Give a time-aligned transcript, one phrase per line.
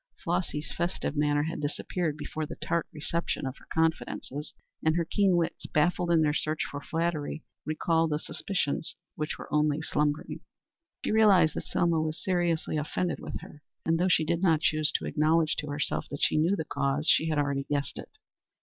[0.17, 5.35] Flossy's festive manner had disappeared before the tart reception of her confidences, and her keen
[5.35, 10.39] wits, baffled in their search for flattery, recalled the suspicions which were only slumbering.
[11.05, 14.91] She realized that Selma was seriously offended with her, and though she did not choose
[14.93, 18.17] to acknowledge to herself that she knew the cause, she had already guessed it.